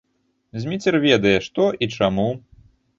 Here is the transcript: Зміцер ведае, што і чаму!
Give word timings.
Зміцер 0.63 0.97
ведае, 1.05 1.37
што 1.51 1.71
і 1.83 1.93
чаму! 1.97 2.29